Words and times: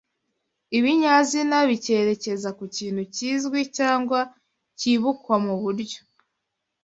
ibinyazina 0.77 1.57
bikerekeza 1.69 2.49
ku 2.57 2.63
kintu 2.75 3.01
kizwi 3.15 3.59
cyangwa 3.77 4.19
kibukwa 4.79 5.35
mu 5.45 5.53
buryo 5.61 5.99